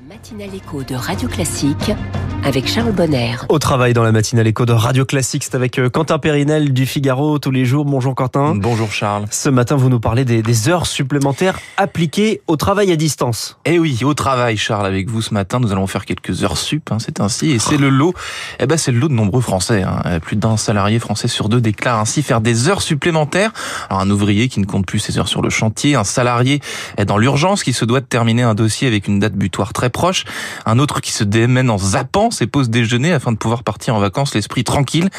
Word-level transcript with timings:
La 0.00 0.14
matinale 0.14 0.54
écho 0.54 0.82
de 0.82 0.94
Radio 0.94 1.28
Classique 1.28 1.92
avec 2.42 2.66
Charles 2.66 2.92
Bonner. 2.92 3.34
Au 3.50 3.58
travail 3.58 3.92
dans 3.92 4.02
la 4.02 4.12
matinale 4.12 4.46
écho 4.46 4.64
de 4.64 4.72
Radio 4.72 5.04
Classique, 5.04 5.44
c'est 5.44 5.54
avec 5.54 5.78
euh, 5.78 5.90
Quentin 5.90 6.18
Périnel 6.18 6.72
du 6.72 6.86
Figaro 6.86 7.38
tous 7.38 7.50
les 7.50 7.66
jours. 7.66 7.84
Bonjour 7.84 8.14
Quentin. 8.14 8.54
Bonjour 8.54 8.90
Charles. 8.92 9.26
Ce 9.30 9.50
matin, 9.50 9.76
vous 9.76 9.90
nous 9.90 10.00
parlez 10.00 10.24
des, 10.24 10.42
des 10.42 10.68
heures 10.70 10.86
supplémentaires 10.86 11.58
appliquées 11.76 12.40
au 12.46 12.56
travail 12.56 12.90
à 12.92 12.96
distance. 12.96 13.58
Eh 13.66 13.78
oui, 13.78 14.00
au 14.02 14.14
travail 14.14 14.56
Charles, 14.56 14.86
avec 14.86 15.10
vous 15.10 15.20
ce 15.20 15.34
matin, 15.34 15.60
nous 15.60 15.70
allons 15.70 15.86
faire 15.86 16.06
quelques 16.06 16.44
heures 16.44 16.56
sup, 16.56 16.90
hein, 16.92 16.96
c'est 16.98 17.20
ainsi, 17.20 17.50
et 17.50 17.58
c'est 17.58 17.76
le 17.76 17.90
lot, 17.90 18.14
eh 18.58 18.66
ben 18.66 18.78
c'est 18.78 18.92
le 18.92 19.00
lot 19.00 19.08
de 19.08 19.14
nombreux 19.14 19.42
Français. 19.42 19.82
Hein. 19.82 20.18
Plus 20.20 20.36
d'un 20.36 20.56
salarié 20.56 20.98
français 20.98 21.28
sur 21.28 21.50
deux 21.50 21.60
déclare 21.60 21.98
ainsi 21.98 22.22
faire 22.22 22.40
des 22.40 22.68
heures 22.68 22.80
supplémentaires. 22.80 23.52
Alors 23.90 24.00
un 24.00 24.08
ouvrier 24.08 24.48
qui 24.48 24.60
ne 24.60 24.66
compte 24.66 24.86
plus 24.86 24.98
ses 24.98 25.18
heures 25.18 25.28
sur 25.28 25.42
le 25.42 25.50
chantier, 25.50 25.94
un 25.94 26.04
salarié 26.04 26.60
est 26.96 27.04
dans 27.04 27.18
l'urgence 27.18 27.62
qui 27.62 27.74
se 27.74 27.84
doit 27.84 28.00
de 28.00 28.06
terminer 28.06 28.44
un 28.44 28.54
dossier 28.54 28.88
avec 28.88 29.08
une 29.08 29.18
date 29.18 29.34
butoir 29.34 29.74
très 29.74 29.89
proche, 29.90 30.24
un 30.66 30.78
autre 30.78 31.00
qui 31.00 31.12
se 31.12 31.24
démène 31.24 31.70
en 31.70 31.78
zappant 31.78 32.30
ses 32.30 32.46
pauses 32.46 32.70
déjeuner 32.70 33.12
afin 33.12 33.32
de 33.32 33.36
pouvoir 33.36 33.62
partir 33.62 33.94
en 33.94 33.98
vacances 33.98 34.34
l'esprit 34.34 34.64
tranquille. 34.64 35.10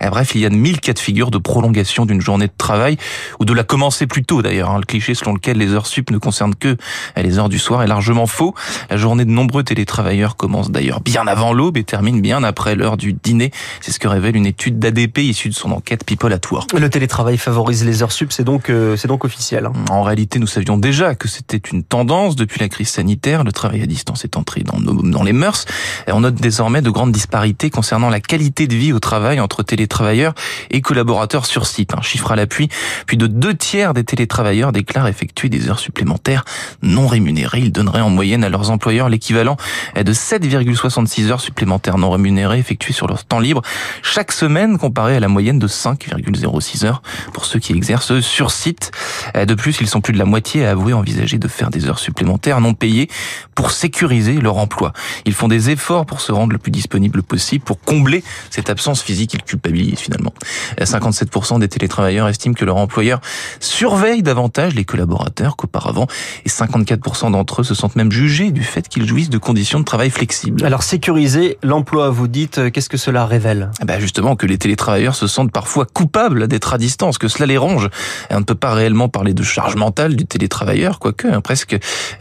Et 0.00 0.08
bref, 0.08 0.32
il 0.34 0.40
y 0.40 0.46
a 0.46 0.50
de 0.50 0.54
mille 0.54 0.80
cas 0.80 0.92
de 0.92 0.98
figure 0.98 1.30
de 1.30 1.38
prolongation 1.38 2.06
d'une 2.06 2.20
journée 2.20 2.46
de 2.46 2.52
travail 2.56 2.96
ou 3.40 3.44
de 3.44 3.52
la 3.52 3.64
commencer 3.64 4.06
plus 4.06 4.24
tôt 4.24 4.42
d'ailleurs. 4.42 4.70
Hein. 4.70 4.78
Le 4.78 4.84
cliché 4.84 5.14
selon 5.14 5.34
lequel 5.34 5.58
les 5.58 5.72
heures 5.72 5.86
sup 5.86 6.10
ne 6.10 6.18
concernent 6.18 6.54
que 6.54 6.76
les 7.16 7.38
heures 7.38 7.48
du 7.48 7.58
soir 7.58 7.82
est 7.82 7.86
largement 7.86 8.26
faux. 8.26 8.54
La 8.90 8.96
journée 8.96 9.24
de 9.24 9.30
nombreux 9.30 9.62
télétravailleurs 9.62 10.36
commence 10.36 10.70
d'ailleurs 10.70 11.00
bien 11.00 11.26
avant 11.26 11.52
l'aube 11.52 11.76
et 11.76 11.84
termine 11.84 12.20
bien 12.20 12.42
après 12.42 12.74
l'heure 12.74 12.96
du 12.96 13.12
dîner. 13.12 13.50
C'est 13.80 13.92
ce 13.92 13.98
que 13.98 14.08
révèle 14.08 14.36
une 14.36 14.46
étude 14.46 14.78
d'ADP 14.78 15.18
issue 15.18 15.48
de 15.48 15.54
son 15.54 15.72
enquête 15.72 16.04
People 16.04 16.32
at 16.32 16.40
Work. 16.50 16.72
Le 16.72 16.90
télétravail 16.90 17.38
favorise 17.38 17.84
les 17.84 18.02
heures 18.02 18.12
sup, 18.12 18.32
c'est 18.32 18.44
donc 18.44 18.70
euh, 18.70 18.96
c'est 18.96 19.08
donc 19.08 19.24
officiel. 19.24 19.66
Hein. 19.66 19.72
En 19.90 20.02
réalité, 20.02 20.38
nous 20.38 20.46
savions 20.46 20.76
déjà 20.76 21.14
que 21.14 21.28
c'était 21.28 21.56
une 21.56 21.82
tendance 21.82 22.36
depuis 22.36 22.60
la 22.60 22.68
crise 22.68 22.88
sanitaire. 22.88 23.44
Le 23.44 23.52
travail 23.52 23.82
à 23.82 23.86
distance 23.86 24.07
est 24.24 24.36
entré 24.36 24.62
dans, 24.62 25.22
les 25.22 25.32
mœurs. 25.32 25.66
On 26.08 26.20
note 26.20 26.34
désormais 26.34 26.82
de 26.82 26.90
grandes 26.90 27.12
disparités 27.12 27.70
concernant 27.70 28.08
la 28.08 28.20
qualité 28.20 28.66
de 28.66 28.74
vie 28.74 28.92
au 28.92 29.00
travail 29.00 29.40
entre 29.40 29.62
télétravailleurs 29.62 30.34
et 30.70 30.80
collaborateurs 30.80 31.46
sur 31.46 31.66
site. 31.66 31.94
Un 31.94 32.02
chiffre 32.02 32.32
à 32.32 32.36
l'appui, 32.36 32.68
plus 33.06 33.16
de 33.16 33.26
deux 33.26 33.54
tiers 33.54 33.94
des 33.94 34.04
télétravailleurs 34.04 34.72
déclarent 34.72 35.08
effectuer 35.08 35.48
des 35.48 35.68
heures 35.68 35.78
supplémentaires 35.78 36.44
non 36.82 37.06
rémunérées. 37.06 37.60
Ils 37.60 37.72
donneraient 37.72 38.00
en 38.00 38.10
moyenne 38.10 38.44
à 38.44 38.48
leurs 38.48 38.70
employeurs 38.70 39.08
l'équivalent 39.08 39.56
de 39.96 40.12
7,66 40.12 41.30
heures 41.30 41.40
supplémentaires 41.40 41.98
non 41.98 42.10
rémunérées 42.10 42.58
effectuées 42.58 42.94
sur 42.94 43.06
leur 43.06 43.24
temps 43.24 43.40
libre 43.40 43.62
chaque 44.02 44.32
semaine 44.32 44.78
comparé 44.78 45.16
à 45.16 45.20
la 45.20 45.28
moyenne 45.28 45.58
de 45.58 45.68
5,06 45.68 46.86
heures 46.86 47.02
pour 47.32 47.44
ceux 47.44 47.58
qui 47.58 47.72
exercent 47.72 48.20
sur 48.20 48.50
site. 48.50 48.90
De 49.34 49.54
plus, 49.54 49.78
ils 49.80 49.88
sont 49.88 50.00
plus 50.00 50.12
de 50.12 50.18
la 50.18 50.24
moitié 50.24 50.66
à 50.66 50.70
avouer 50.70 50.92
envisager 50.92 51.38
de 51.38 51.48
faire 51.48 51.70
des 51.70 51.86
heures 51.86 51.98
supplémentaires 51.98 52.60
non 52.60 52.74
payées 52.74 53.08
pour 53.54 53.70
sécuriser 53.70 53.97
leur 54.06 54.56
emploi. 54.58 54.92
Ils 55.24 55.34
font 55.34 55.48
des 55.48 55.70
efforts 55.70 56.06
pour 56.06 56.20
se 56.20 56.32
rendre 56.32 56.52
le 56.52 56.58
plus 56.58 56.70
disponible 56.70 57.22
possible 57.22 57.64
pour 57.64 57.80
combler 57.80 58.22
cette 58.50 58.70
absence 58.70 59.02
physique 59.02 59.30
qu'ils 59.30 59.42
culpabilisent 59.42 59.98
finalement. 59.98 60.32
57% 60.84 61.58
des 61.58 61.68
télétravailleurs 61.68 62.28
estiment 62.28 62.54
que 62.54 62.64
leur 62.64 62.76
employeur 62.76 63.20
surveille 63.60 64.22
davantage 64.22 64.74
les 64.74 64.84
collaborateurs 64.84 65.56
qu'auparavant 65.56 66.06
et 66.44 66.48
54% 66.48 67.32
d'entre 67.32 67.60
eux 67.60 67.64
se 67.64 67.74
sentent 67.74 67.96
même 67.96 68.12
jugés 68.12 68.50
du 68.50 68.62
fait 68.62 68.88
qu'ils 68.88 69.06
jouissent 69.06 69.30
de 69.30 69.38
conditions 69.38 69.80
de 69.80 69.84
travail 69.84 70.10
flexibles. 70.10 70.64
Alors 70.64 70.82
sécuriser 70.82 71.58
l'emploi, 71.62 72.10
vous 72.10 72.28
dites, 72.28 72.58
euh, 72.58 72.70
qu'est-ce 72.70 72.88
que 72.88 72.96
cela 72.96 73.26
révèle? 73.26 73.70
Bah 73.84 73.98
Justement 73.98 74.36
que 74.36 74.46
les 74.46 74.58
télétravailleurs 74.58 75.14
se 75.14 75.26
sentent 75.26 75.52
parfois 75.52 75.86
coupables 75.86 76.48
d'être 76.48 76.74
à 76.74 76.78
distance, 76.78 77.18
que 77.18 77.28
cela 77.28 77.46
les 77.46 77.56
ronge. 77.56 77.88
Et 78.30 78.34
on 78.34 78.40
ne 78.40 78.44
peut 78.44 78.54
pas 78.54 78.74
réellement 78.74 79.08
parler 79.08 79.34
de 79.34 79.42
charge 79.42 79.76
mentale 79.76 80.16
du 80.16 80.26
télétravailleur, 80.26 80.98
quoique 80.98 81.26
hein, 81.26 81.40
presque, 81.40 81.76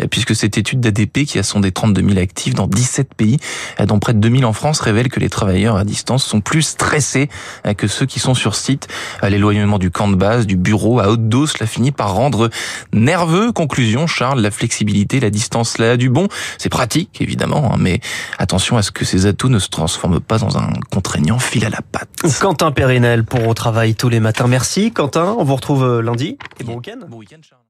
puisque 0.10 0.36
cette 0.36 0.58
étude 0.58 0.80
d'ADP 0.80 1.26
qui 1.26 1.40
a 1.40 1.44
sondé 1.44 1.72
32 1.72 2.08
000 2.08 2.20
actifs 2.20 2.54
dans 2.54 2.68
17 2.68 3.14
pays, 3.14 3.38
dont 3.86 4.00
près 4.00 4.14
de 4.14 4.20
2000 4.20 4.46
en 4.46 4.54
France, 4.54 4.80
révèle 4.80 5.10
que 5.10 5.20
les 5.20 5.30
travailleurs 5.30 5.76
à 5.76 5.84
distance 5.84 6.24
sont 6.24 6.42
plus 6.42 6.62
stressés 6.62 7.30
que 7.78 7.88
ceux 7.88 8.06
qui 8.06 8.20
sont 8.20 8.34
sur 8.34 8.47
site. 8.56 8.88
L'éloignement 9.24 9.80
du 9.80 9.92
camp 9.92 10.08
de 10.08 10.16
base, 10.16 10.46
du 10.46 10.58
bureau 10.58 11.00
à 11.00 11.10
haute 11.10 11.28
dose, 11.28 11.52
cela 11.52 11.68
finit 11.68 11.92
par 11.92 12.14
rendre 12.14 12.50
nerveux. 12.94 13.52
Conclusion, 13.52 14.08
Charles, 14.08 14.42
la 14.42 14.52
flexibilité, 14.52 15.20
la 15.20 15.30
distance, 15.30 15.78
là, 15.78 15.98
du 15.98 16.10
bon, 16.10 16.28
c'est 16.58 16.70
pratique, 16.70 17.22
évidemment, 17.22 17.74
hein, 17.74 17.78
mais 17.80 18.00
attention 18.38 18.78
à 18.78 18.82
ce 18.82 18.92
que 18.92 19.06
ces 19.06 19.26
atouts 19.26 19.50
ne 19.50 19.60
se 19.60 19.70
transforment 19.70 20.20
pas 20.20 20.38
dans 20.38 20.58
un 20.58 20.72
contraignant 20.92 21.40
fil 21.40 21.66
à 21.66 21.70
la 21.70 21.82
patte. 21.82 22.10
Quentin 22.40 22.72
Périnel 22.72 23.24
pour 23.24 23.48
Au 23.48 23.54
Travail 23.54 23.96
tous 23.96 24.10
les 24.10 24.20
matins. 24.20 24.48
Merci 24.48 24.92
Quentin, 24.92 25.36
on 25.38 25.44
vous 25.44 25.56
retrouve 25.56 26.02
lundi 26.02 26.38
et 26.60 26.64
bon 26.64 26.76
week-end. 26.76 27.00
Bon 27.08 27.18
week-end, 27.18 27.40
Charles. 27.42 27.62